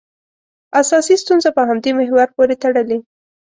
اساسي 0.81 1.15
ستونزه 1.23 1.49
په 1.57 1.61
همدې 1.69 1.91
محور 1.99 2.27
پورې 2.35 2.55
تړلې. 2.63 2.99